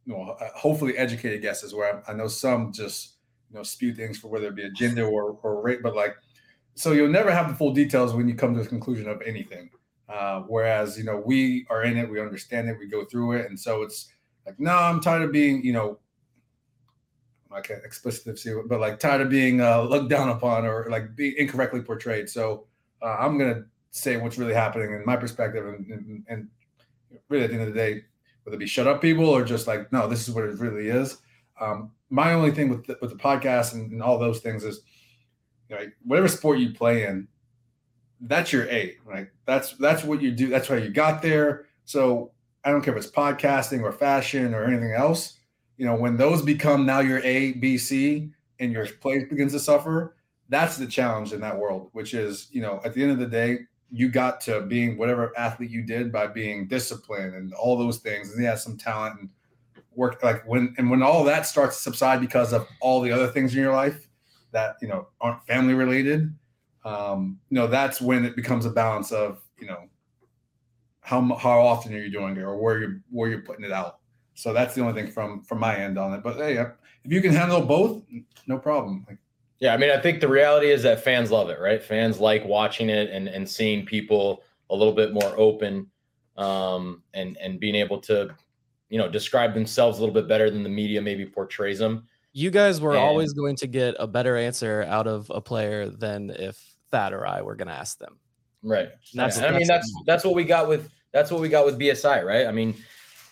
[0.06, 1.74] you know, uh, hopefully educated guesses.
[1.76, 3.16] Where I, I know some just
[3.50, 6.16] you know spew things for whether it be a gender or or rape, but like
[6.76, 9.70] so you'll never have the full details when you come to the conclusion of anything.
[10.08, 13.46] Uh, whereas you know we are in it, we understand it, we go through it,
[13.48, 14.12] and so it's
[14.46, 16.00] like, no, I'm tired of being, you know,
[17.52, 21.36] I can't it, but like tired of being uh, looked down upon or like being
[21.38, 22.30] incorrectly portrayed.
[22.30, 22.66] So
[23.02, 26.48] uh, I'm gonna say what's really happening in my perspective, and, and, and
[27.28, 28.04] really at the end of the day,
[28.44, 30.90] whether it be shut up people or just like, no, this is what it really
[30.90, 31.18] is.
[31.60, 34.82] Um, my only thing with the, with the podcast and, and all those things is,
[35.70, 37.28] like, whatever sport you play in,
[38.22, 39.28] that's your A, right?
[39.46, 40.48] That's that's what you do.
[40.48, 41.66] That's how you got there.
[41.86, 42.32] So
[42.64, 45.36] I don't care if it's podcasting or fashion or anything else.
[45.78, 49.60] You know, when those become now your A, B, C, and your place begins to
[49.60, 50.18] suffer,
[50.50, 51.90] that's the challenge in that world.
[51.94, 55.32] Which is, you know, at the end of the day, you got to being whatever
[55.38, 59.30] athlete you did by being disciplined and all those things, and yeah, some talent and
[59.96, 60.22] work.
[60.22, 63.56] Like when and when all that starts to subside because of all the other things
[63.56, 64.09] in your life
[64.52, 66.34] that you know aren't family related
[66.86, 69.90] um, you know, that's when it becomes a balance of, you know,
[71.02, 74.00] how how often are you doing it or where you're where you're putting it out.
[74.36, 76.24] So that's the only thing from from my end on it.
[76.24, 78.04] But hey, if you can handle both,
[78.48, 79.06] no problem.
[79.08, 79.18] Like,
[79.60, 81.82] Yeah, I mean, I think the reality is that fans love it, right?
[81.82, 85.88] Fans like watching it and and seeing people a little bit more open,
[86.38, 88.30] um, and and being able to,
[88.90, 92.08] you know, describe themselves a little bit better than the media maybe portrays them.
[92.40, 95.90] You guys were And- always going to get a better answer out of a player
[95.90, 96.58] than if
[96.90, 98.18] Thad or I were going to ask them.
[98.64, 98.90] Right.
[99.14, 101.50] That's- Yeah, and I mean that's- that's that's what we got with that's what we
[101.50, 102.46] got with BSI, right?
[102.46, 102.76] I mean,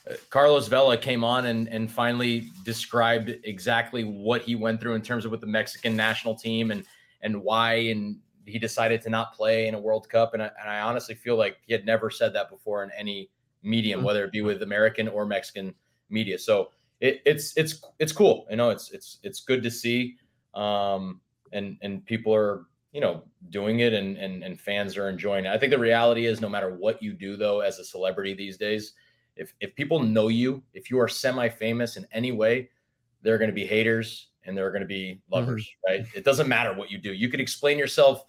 [0.10, 5.02] uh, Carlos Vela came on and and finally described exactly what he went through in
[5.02, 6.84] terms of with the Mexican national team and
[7.22, 10.70] and why and he decided to not play in a World Cup and I, and
[10.70, 13.30] I honestly feel like he had never said that before in any
[13.64, 15.74] medium, whether it be with American or Mexican
[16.10, 16.38] media.
[16.40, 18.70] So it, it's it's it's cool, you know.
[18.70, 20.18] It's it's it's good to see,
[20.54, 25.46] um, and and people are you know doing it and and and fans are enjoying
[25.46, 25.50] it.
[25.50, 28.58] I think the reality is no matter what you do though as a celebrity these
[28.58, 28.94] days,
[29.36, 32.70] if if people know you, if you are semi-famous in any way,
[33.22, 36.06] there are going to be haters and there are going to be lovers, right?
[36.16, 37.14] It doesn't matter what you do.
[37.14, 38.24] You could explain yourself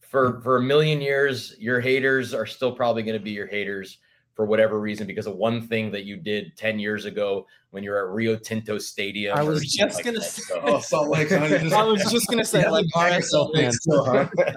[0.00, 3.98] for for a million years, your haters are still probably going to be your haters
[4.34, 7.98] for whatever reason because of one thing that you did 10 years ago when you're
[8.08, 9.36] at Rio Tinto Stadium.
[9.36, 10.24] I was just like gonna that.
[10.24, 11.28] say- oh, Salt Lake.
[11.30, 11.46] huh?
[11.48, 13.78] Just- I was just going to say, Yeah, like, like, RSL fans.
[13.82, 14.28] still, huh?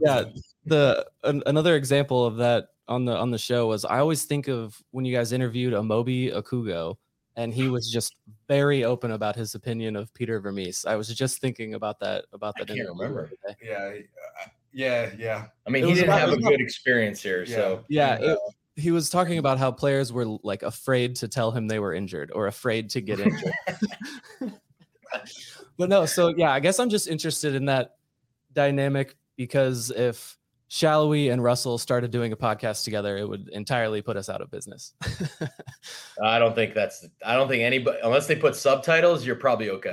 [0.00, 0.24] yeah
[0.64, 4.48] the an, another example of that on the on the show was i always think
[4.48, 6.96] of when you guys interviewed amobi okugo
[7.36, 8.16] and he was just
[8.48, 12.54] very open about his opinion of peter vermes i was just thinking about that about
[12.58, 12.68] that.
[12.70, 13.30] I can't remember.
[13.44, 13.66] the other day.
[13.68, 15.46] Yeah, yeah, yeah.
[15.66, 17.46] I mean, It he didn't about- have a was good experience here.
[17.46, 18.36] So yeah it, uh,
[18.76, 22.30] he was talking about how players were like afraid to tell him they were injured
[22.34, 23.54] or afraid to get injured.
[25.78, 27.96] but no, so yeah, I guess I'm just interested in that
[28.52, 30.36] dynamic because if
[30.68, 34.50] Salloi and Russell started doing a podcast together, it would entirely put us out of
[34.50, 34.92] business.
[36.22, 37.06] I don't think that's.
[37.24, 39.92] I don't think anybody, unless they put subtitles, you're probably okay.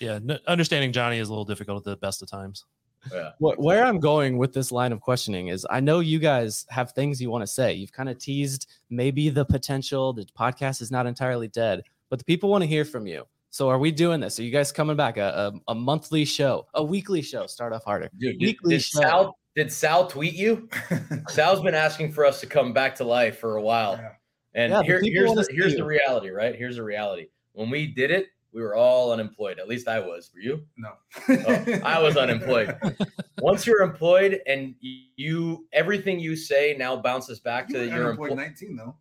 [0.00, 2.64] Yeah, understanding Johnny is a little difficult at the best of times.
[3.12, 3.30] Yeah.
[3.38, 7.20] Where I'm going with this line of questioning is I know you guys have things
[7.20, 7.72] you want to say.
[7.72, 12.24] You've kind of teased maybe the potential, the podcast is not entirely dead, but the
[12.24, 13.24] people want to hear from you.
[13.50, 14.38] So are we doing this?
[14.38, 15.16] Are you guys coming back?
[15.16, 17.46] A, a, a monthly show, a weekly show?
[17.46, 18.08] Start off harder.
[18.18, 19.00] Dude, did, weekly did show.
[19.00, 20.68] Sal did Sal tweet you?
[21.28, 23.96] Sal's been asking for us to come back to life for a while.
[23.96, 24.10] Yeah.
[24.54, 25.78] And Yeah, here, people here's the here's you.
[25.78, 26.54] the reality, right?
[26.54, 27.26] Here's the reality.
[27.52, 29.58] When we did it, we were all unemployed.
[29.58, 30.30] At least I was.
[30.34, 30.64] Were you?
[30.76, 30.90] No.
[31.28, 32.76] Oh, I was unemployed.
[33.38, 38.04] Once you're employed and you everything you say now bounces back You to were your
[38.06, 38.46] unemployed employee.
[38.48, 38.96] 19 though.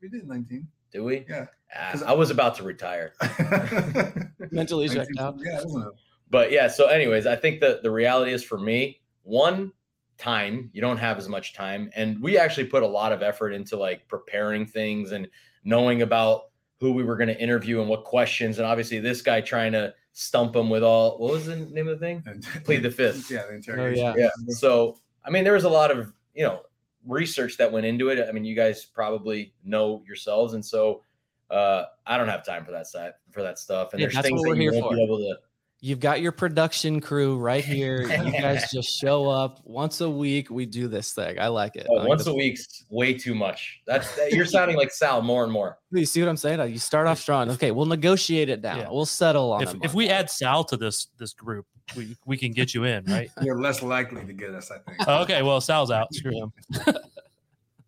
[0.00, 0.66] We did 19.
[0.92, 1.24] Do we?
[1.28, 1.46] Yeah.
[1.76, 3.14] Ah, 'Cause I was about to retire.
[4.50, 5.36] Mentally checked out.
[5.44, 5.92] Yeah, wasn't it?
[6.30, 9.72] But yeah, so anyways, I think that the reality is for me, one
[10.18, 11.90] time, you don't have as much time.
[11.96, 15.28] And we actually put a lot of effort into like preparing things and
[15.64, 16.50] knowing about
[16.84, 18.58] who we were going to interview and what questions.
[18.58, 21.98] And obviously this guy trying to stump him with all what was the name of
[21.98, 22.22] the thing?
[22.26, 23.30] And- Plead the fifth.
[23.30, 24.04] Yeah, the interrogation.
[24.04, 24.14] yeah.
[24.24, 24.52] Yeah.
[24.54, 26.60] So I mean, there was a lot of, you know,
[27.06, 28.28] research that went into it.
[28.28, 30.52] I mean, you guys probably know yourselves.
[30.52, 31.02] And so
[31.50, 33.92] uh I don't have time for that side for that stuff.
[33.94, 34.96] And Yeah, there's things that we're you here won't for.
[34.96, 35.36] be able to
[35.84, 38.00] You've got your production crew right here.
[38.00, 40.48] You guys just show up once a week.
[40.48, 41.38] We do this thing.
[41.38, 41.86] I like it.
[41.90, 43.82] Oh, I like once a week's way too much.
[43.86, 45.76] That's that- you're sounding like Sal more and more.
[45.90, 46.72] You see what I'm saying?
[46.72, 47.50] You start off strong.
[47.50, 48.78] Okay, we'll negotiate it down.
[48.78, 48.88] Yeah.
[48.90, 52.52] We'll settle on If, if we add Sal to this this group, we we can
[52.52, 53.30] get you in, right?
[53.42, 55.06] You're less likely to get us, I think.
[55.06, 56.12] Oh, okay, well Sal's out.
[56.14, 56.52] Screw him.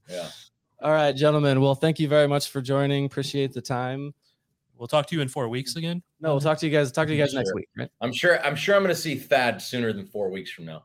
[0.09, 0.29] Yeah.
[0.83, 1.63] All right, gentlemen.
[1.63, 3.07] Well, thank you very much for joining.
[3.07, 4.13] Appreciate the time.
[4.79, 6.03] We'll talk to you in four weeks again.
[6.21, 6.93] No, we'll talk to you guys.
[6.93, 7.57] Talk to you guys next Sure.
[7.57, 7.91] week, right?
[8.01, 10.85] I'm sure I'm sure I'm gonna see Thad sooner than four weeks from now.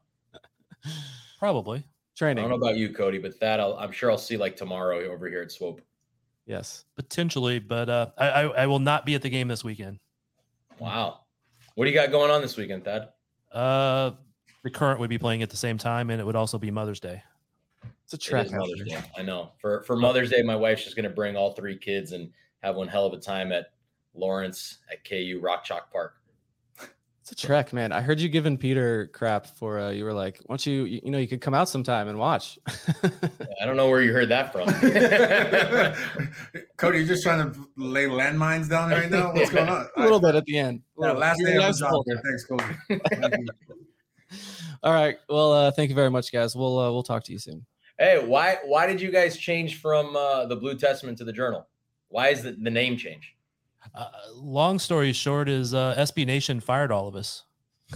[1.39, 1.83] Probably.
[2.15, 2.43] Training.
[2.43, 4.99] I don't know about you, Cody, but Thad I'll, I'm sure I'll see like tomorrow
[5.11, 5.81] over here at Swope.
[6.45, 6.85] Yes.
[6.95, 9.99] Potentially, but uh, I, I I will not be at the game this weekend.
[10.79, 11.21] Wow.
[11.75, 13.09] What do you got going on this weekend, Thad?
[13.51, 14.11] Uh,
[14.63, 16.99] the current would be playing at the same time, and it would also be Mother's
[16.99, 17.23] Day.
[18.03, 18.45] It's a It trek.
[18.47, 18.83] is out Mother's.
[18.83, 19.01] Day.
[19.17, 19.51] I know.
[19.59, 22.29] For for Mother's Day, my wife's just gonna bring all three kids and
[22.61, 23.71] have one hell of a time at
[24.13, 26.15] Lawrence at KU Rock Chalk Park.
[27.21, 27.91] It's a trek, man.
[27.91, 31.01] I heard you giving Peter crap for uh you were like, why don't you you,
[31.03, 32.57] you know you could come out sometime and watch.
[33.03, 34.67] I don't know where you heard that from.
[36.77, 39.33] Cody, you're just trying to lay landmines down right now?
[39.33, 39.87] What's going on?
[39.95, 40.81] a little bit at the end.
[40.99, 42.03] Yeah, last Your day of the job.
[42.23, 42.63] Thanks, Cody.
[44.83, 45.17] All right.
[45.29, 46.55] Well, uh, thank you very much, guys.
[46.55, 47.67] We'll uh, we'll talk to you soon.
[47.99, 51.67] Hey, why why did you guys change from uh, the Blue Testament to the Journal?
[52.07, 53.35] Why is the, the name change?
[53.95, 57.43] Uh, long story short is uh, SB Nation fired all of us.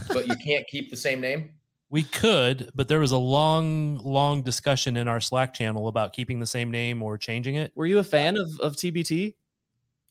[0.10, 1.52] But you can't keep the same name.
[1.90, 6.40] We could, but there was a long, long discussion in our Slack channel about keeping
[6.40, 7.72] the same name or changing it.
[7.76, 9.36] Were you a fan of, of TBT?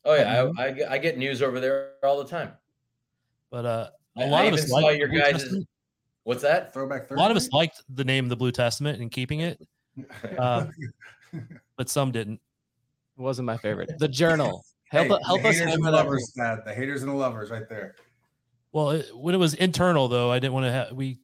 [0.06, 2.52] Oh yeah, I, I, get- I get news over there all the time.
[3.50, 5.68] But uh, a I- lot I of us saw liked your the Blue guys' Testament.
[6.22, 6.72] What's that?
[6.72, 9.60] Throwback A lot of us liked the name the Blue Testament and keeping it,
[10.38, 10.66] uh,
[11.76, 12.40] but some didn't.
[13.18, 13.98] It wasn't my favorite.
[13.98, 14.64] The Journal.
[14.94, 16.60] Help Hey, help the us haters and the lovers, Thad.
[16.64, 17.96] The haters and the lovers, right there.
[18.72, 21.18] Well, it, when it was internal, though, I didn't want to have we.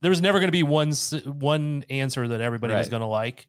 [0.00, 0.92] There was never going to be one
[1.24, 3.46] one answer that everybody was going to like.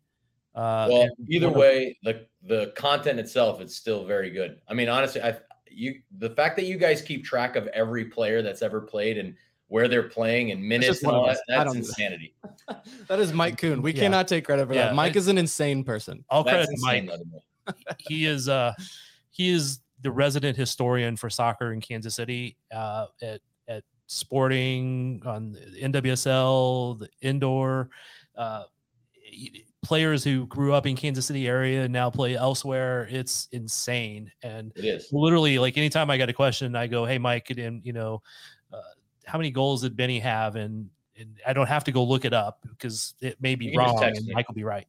[0.54, 4.60] Uh, well, either way, the the content itself is still very good.
[4.68, 5.38] I mean, honestly, I
[5.70, 9.36] you the fact that you guys keep track of every player that's ever played and
[9.68, 11.80] where they're playing and minutes and all that, that's don't that.
[11.90, 12.36] insanity.
[13.08, 13.82] That is Mike Kuhn.
[13.82, 14.02] We Yeah.
[14.02, 14.96] cannot take credit for Yeah, that.
[14.96, 16.24] Mike I- is an insane person.
[16.30, 17.04] all credit to Mike.
[17.04, 17.42] insane, by the way.
[18.00, 18.74] He is uh
[19.32, 25.54] he is the resident historian for soccer in Kansas City uh at at Sporting on
[25.54, 27.90] the NWSL the indoor
[28.36, 28.64] uh
[29.84, 34.72] players who grew up in Kansas City area and now play elsewhere it's insane and
[34.76, 35.10] It is.
[35.12, 38.22] literally like anytime I got a question I go hey Mike and you know
[38.72, 38.78] uh,
[39.26, 42.34] how many goals did Benny have and and I don't have to go look it
[42.34, 44.28] up because it may be You can just wrong and.
[44.34, 44.88] Mike will be right.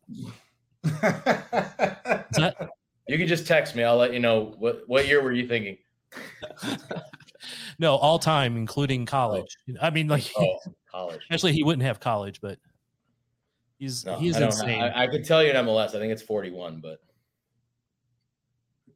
[0.84, 2.68] Is that-
[3.08, 3.82] You can just text me.
[3.84, 5.78] I'll let you know what what year were you thinking.
[7.78, 9.54] No, all time, including college.
[9.82, 10.56] I mean, like, Oh,
[10.90, 11.20] college.
[11.30, 12.58] actually, he wouldn't have college, but
[13.78, 14.80] he's No, he's I insane.
[14.82, 15.88] I, I could tell you in MLS.
[15.88, 17.00] I think it's 41, but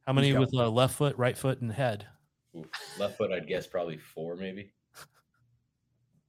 [0.07, 2.07] How many with uh, left foot, right foot, and head?
[2.55, 2.65] ooh,
[2.97, 4.71] left foot, I'd guess probably four, maybe.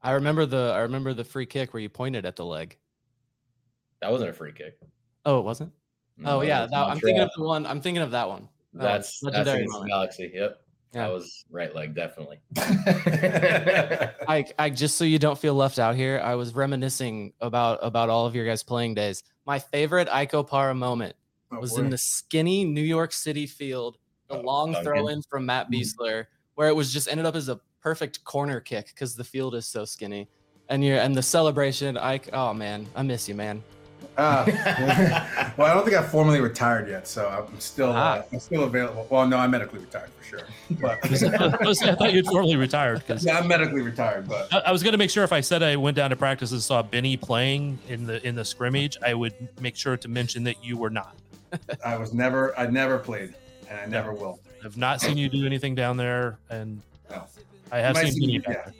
[0.02, 2.76] I remember the I remember the free kick where you pointed at the leg.
[4.02, 4.78] That wasn't a free kick.
[5.24, 5.72] Oh, it wasn't.
[6.16, 7.66] No, oh yeah, was that, I'm thinking of the one.
[7.66, 8.48] I'm thinking of that one.
[8.74, 9.32] That That's one.
[9.32, 9.86] that's legendary against.
[9.88, 10.30] Galaxy.
[10.34, 10.60] Yep.
[10.92, 11.06] Yeah.
[11.06, 12.38] That was right leg, definitely.
[14.28, 18.08] I, I just so you don't feel left out here, I was reminiscing about about
[18.10, 19.22] all of your guys' playing days.
[19.46, 21.14] My favorite Ike Opara moment
[21.52, 21.80] Oh, was boy.
[21.80, 23.98] in the skinny New York City field,
[24.28, 24.84] the Oh, long Duncan.
[24.84, 25.80] throw in from Matt Mm.
[25.80, 29.54] Besler, where it was just ended up as a perfect corner kick because the field
[29.56, 30.28] is so skinny.
[30.68, 33.62] And you're and the celebration, I oh man, I miss you, man.
[34.18, 34.44] Ah,
[35.56, 38.16] well, I don't think I formally retired yet, so I'm still Ah.
[38.18, 39.06] uh, I'm still available.
[39.10, 40.40] Well, no, I'm medically retired for sure.
[40.80, 40.98] But
[41.82, 43.06] I thought you'd formally retired.
[43.06, 45.40] Cause yeah, I'm medically retired, but I, I was going to make sure if I
[45.40, 48.96] said I went down to practice and saw Benny playing in the in the scrimmage,
[49.04, 51.14] I would make sure to mention that you were not.
[51.84, 53.34] I was never I never played,
[53.68, 54.38] and I never will.
[54.64, 56.80] I've not seen you do anything down there, and
[57.10, 57.24] No.
[57.72, 58.72] I have seen see Benny me- back yeah.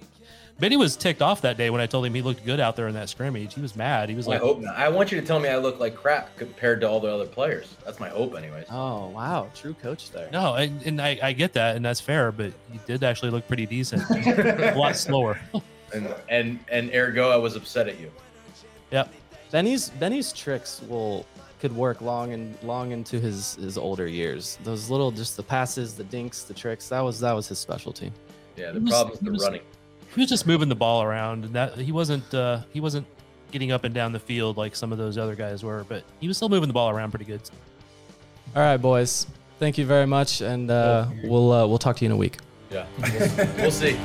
[0.61, 0.68] There.
[0.68, 2.88] Benny was ticked off that day when I told him he looked good out there
[2.88, 3.54] in that scrimmage.
[3.54, 4.08] He was mad.
[4.08, 4.76] He was I like, hope not.
[4.76, 7.26] I want you to tell me I look like crap compared to all the other
[7.26, 7.74] players.
[7.84, 8.66] That's my hope, anyways.
[8.70, 10.28] Oh wow, true coach there.
[10.32, 13.46] No, and, and I, I get that, and that's fair, but you did actually look
[13.48, 14.02] pretty decent.
[14.11, 15.40] a lot slower.
[15.92, 18.11] And and and ergo, I was upset at you.
[18.92, 19.12] Yep.
[19.50, 21.26] Benny's Benny's tricks will
[21.61, 24.58] could work long and long into his his older years.
[24.64, 26.88] Those little just the passes, the dinks, the tricks.
[26.88, 28.12] That was that was his specialty.
[28.56, 29.61] Yeah, the was- problem is the was- running.
[30.14, 33.06] He was just moving the ball around, and that he wasn't uh, he wasn't
[33.52, 36.28] getting up and down the field like some of those other guys were, but he
[36.28, 37.40] was still moving the ball around pretty good.
[38.54, 39.26] All right, boys.
[39.58, 42.38] Thank you very much, and uh, we'll uh, we'll talk to you in a week.
[42.70, 43.96] Yeah, we'll, we'll see.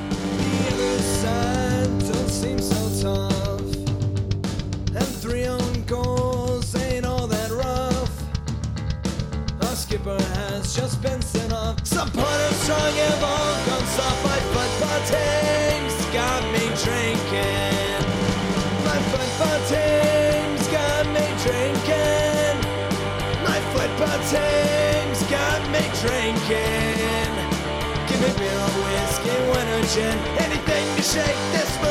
[29.98, 31.85] Anything to shake this mood